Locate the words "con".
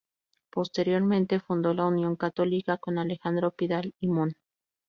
2.79-2.97